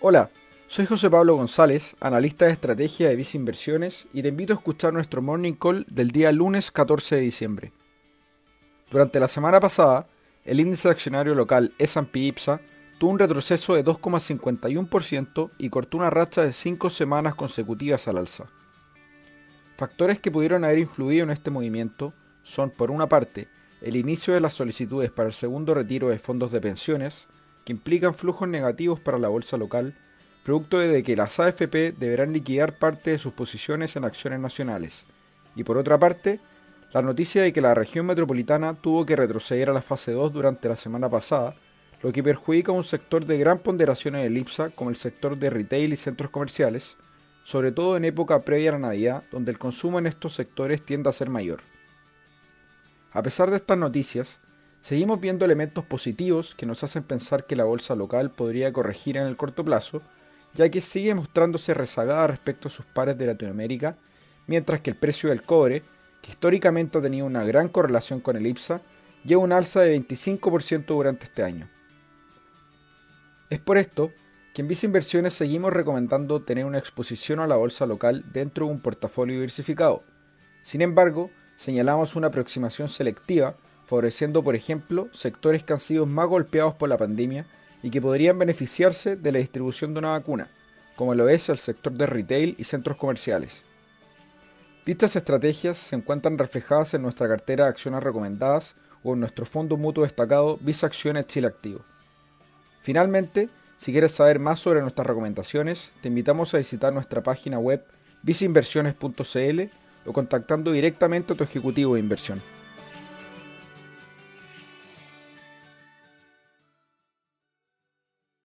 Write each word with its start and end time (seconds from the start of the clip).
Hola, 0.00 0.30
soy 0.68 0.86
José 0.86 1.10
Pablo 1.10 1.34
González, 1.34 1.96
analista 1.98 2.46
de 2.46 2.52
estrategia 2.52 3.08
de 3.08 3.16
Visa 3.16 3.36
Inversiones 3.36 4.06
y 4.12 4.22
te 4.22 4.28
invito 4.28 4.52
a 4.52 4.56
escuchar 4.56 4.94
nuestro 4.94 5.20
morning 5.22 5.54
call 5.54 5.84
del 5.88 6.12
día 6.12 6.30
lunes 6.30 6.70
14 6.70 7.16
de 7.16 7.20
diciembre. 7.22 7.72
Durante 8.92 9.18
la 9.18 9.26
semana 9.26 9.58
pasada, 9.58 10.06
el 10.44 10.60
índice 10.60 10.88
accionario 10.88 11.34
local 11.34 11.72
S&P 11.78 12.16
IPSA 12.20 12.60
tuvo 13.00 13.10
un 13.10 13.18
retroceso 13.18 13.74
de 13.74 13.84
2,51% 13.84 15.50
y 15.58 15.68
cortó 15.68 15.96
una 15.96 16.10
racha 16.10 16.44
de 16.44 16.52
5 16.52 16.90
semanas 16.90 17.34
consecutivas 17.34 18.06
al 18.06 18.18
alza. 18.18 18.44
Factores 19.76 20.20
que 20.20 20.30
pudieron 20.30 20.64
haber 20.64 20.78
influido 20.78 21.24
en 21.24 21.30
este 21.30 21.50
movimiento 21.50 22.14
son, 22.44 22.70
por 22.70 22.92
una 22.92 23.08
parte, 23.08 23.48
el 23.82 23.96
inicio 23.96 24.32
de 24.32 24.40
las 24.40 24.54
solicitudes 24.54 25.10
para 25.10 25.26
el 25.26 25.34
segundo 25.34 25.74
retiro 25.74 26.08
de 26.08 26.20
fondos 26.20 26.52
de 26.52 26.60
pensiones, 26.60 27.26
que 27.68 27.72
implican 27.72 28.14
flujos 28.14 28.48
negativos 28.48 28.98
para 28.98 29.18
la 29.18 29.28
bolsa 29.28 29.58
local, 29.58 29.92
producto 30.42 30.78
de 30.78 31.02
que 31.02 31.14
las 31.14 31.38
AFP 31.38 31.92
deberán 31.92 32.32
liquidar 32.32 32.78
parte 32.78 33.10
de 33.10 33.18
sus 33.18 33.34
posiciones 33.34 33.94
en 33.94 34.06
acciones 34.06 34.40
nacionales, 34.40 35.04
y 35.54 35.64
por 35.64 35.76
otra 35.76 35.98
parte, 35.98 36.40
la 36.94 37.02
noticia 37.02 37.42
de 37.42 37.52
que 37.52 37.60
la 37.60 37.74
región 37.74 38.06
metropolitana 38.06 38.72
tuvo 38.72 39.04
que 39.04 39.16
retroceder 39.16 39.68
a 39.68 39.74
la 39.74 39.82
fase 39.82 40.12
2 40.12 40.32
durante 40.32 40.66
la 40.66 40.76
semana 40.76 41.10
pasada, 41.10 41.56
lo 42.00 42.10
que 42.10 42.22
perjudica 42.22 42.72
a 42.72 42.74
un 42.74 42.84
sector 42.84 43.26
de 43.26 43.36
gran 43.36 43.58
ponderación 43.58 44.14
en 44.14 44.22
el 44.22 44.38
IPSA 44.38 44.70
como 44.70 44.88
el 44.88 44.96
sector 44.96 45.36
de 45.36 45.50
retail 45.50 45.92
y 45.92 45.96
centros 45.96 46.30
comerciales, 46.30 46.96
sobre 47.44 47.70
todo 47.70 47.98
en 47.98 48.06
época 48.06 48.40
previa 48.40 48.70
a 48.70 48.72
la 48.72 48.78
Navidad, 48.78 49.24
donde 49.30 49.52
el 49.52 49.58
consumo 49.58 49.98
en 49.98 50.06
estos 50.06 50.32
sectores 50.32 50.82
tiende 50.82 51.10
a 51.10 51.12
ser 51.12 51.28
mayor. 51.28 51.60
A 53.12 53.22
pesar 53.22 53.50
de 53.50 53.56
estas 53.56 53.76
noticias, 53.76 54.40
seguimos 54.88 55.20
viendo 55.20 55.44
elementos 55.44 55.84
positivos 55.84 56.54
que 56.54 56.64
nos 56.64 56.82
hacen 56.82 57.02
pensar 57.02 57.44
que 57.44 57.56
la 57.56 57.64
bolsa 57.64 57.94
local 57.94 58.30
podría 58.30 58.72
corregir 58.72 59.18
en 59.18 59.26
el 59.26 59.36
corto 59.36 59.62
plazo, 59.62 60.00
ya 60.54 60.70
que 60.70 60.80
sigue 60.80 61.14
mostrándose 61.14 61.74
rezagada 61.74 62.26
respecto 62.26 62.68
a 62.68 62.70
sus 62.70 62.86
pares 62.86 63.18
de 63.18 63.26
Latinoamérica, 63.26 63.98
mientras 64.46 64.80
que 64.80 64.88
el 64.88 64.96
precio 64.96 65.28
del 65.28 65.42
cobre, 65.42 65.82
que 66.22 66.30
históricamente 66.30 66.96
ha 66.96 67.02
tenido 67.02 67.26
una 67.26 67.44
gran 67.44 67.68
correlación 67.68 68.20
con 68.20 68.38
el 68.38 68.46
IPSA, 68.46 68.80
lleva 69.26 69.42
un 69.42 69.52
alza 69.52 69.82
de 69.82 69.94
25% 69.94 70.86
durante 70.86 71.24
este 71.24 71.42
año. 71.42 71.68
Es 73.50 73.60
por 73.60 73.76
esto 73.76 74.10
que 74.54 74.62
en 74.62 74.68
Visa 74.68 74.86
Inversiones 74.86 75.34
seguimos 75.34 75.70
recomendando 75.70 76.40
tener 76.40 76.64
una 76.64 76.78
exposición 76.78 77.40
a 77.40 77.46
la 77.46 77.56
bolsa 77.56 77.84
local 77.84 78.24
dentro 78.32 78.64
de 78.64 78.72
un 78.72 78.80
portafolio 78.80 79.34
diversificado. 79.34 80.02
Sin 80.62 80.80
embargo, 80.80 81.30
señalamos 81.56 82.16
una 82.16 82.28
aproximación 82.28 82.88
selectiva, 82.88 83.54
favoreciendo, 83.88 84.44
por 84.44 84.54
ejemplo, 84.54 85.08
sectores 85.12 85.64
que 85.64 85.72
han 85.72 85.80
sido 85.80 86.04
más 86.04 86.28
golpeados 86.28 86.74
por 86.74 86.90
la 86.90 86.98
pandemia 86.98 87.46
y 87.82 87.88
que 87.88 88.02
podrían 88.02 88.38
beneficiarse 88.38 89.16
de 89.16 89.32
la 89.32 89.38
distribución 89.38 89.94
de 89.94 90.00
una 90.00 90.10
vacuna, 90.10 90.50
como 90.94 91.14
lo 91.14 91.26
es 91.30 91.48
el 91.48 91.56
sector 91.56 91.94
de 91.94 92.06
retail 92.06 92.54
y 92.58 92.64
centros 92.64 92.98
comerciales. 92.98 93.64
Dichas 94.84 95.16
estrategias 95.16 95.78
se 95.78 95.96
encuentran 95.96 96.36
reflejadas 96.36 96.92
en 96.92 97.00
nuestra 97.00 97.28
cartera 97.28 97.64
de 97.64 97.70
acciones 97.70 98.02
recomendadas 98.02 98.76
o 99.02 99.14
en 99.14 99.20
nuestro 99.20 99.46
fondo 99.46 99.78
mutuo 99.78 100.04
destacado 100.04 100.58
Visa 100.60 100.86
Acciones 100.86 101.26
Chile 101.26 101.46
Activo. 101.46 101.80
Finalmente, 102.82 103.48
si 103.78 103.92
quieres 103.92 104.12
saber 104.12 104.38
más 104.38 104.60
sobre 104.60 104.82
nuestras 104.82 105.06
recomendaciones, 105.06 105.92
te 106.02 106.08
invitamos 106.08 106.52
a 106.52 106.58
visitar 106.58 106.92
nuestra 106.92 107.22
página 107.22 107.58
web 107.58 107.86
visainversiones.cl 108.22 109.60
o 110.04 110.12
contactando 110.12 110.72
directamente 110.72 111.32
a 111.32 111.36
tu 111.36 111.44
ejecutivo 111.44 111.94
de 111.94 112.00
inversión. 112.00 112.42